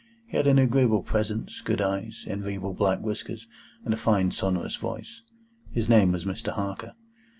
He 0.25 0.35
had 0.35 0.47
an 0.47 0.57
agreeable 0.57 1.03
presence, 1.03 1.61
good 1.63 1.79
eyes, 1.79 2.23
enviable 2.27 2.73
black 2.73 3.01
whiskers, 3.01 3.47
and 3.85 3.93
a 3.93 3.97
fine 3.97 4.31
sonorous 4.31 4.75
voice. 4.77 5.21
His 5.71 5.87
name 5.87 6.11
was 6.13 6.25
Mr. 6.25 6.53
Harker. 6.53 6.93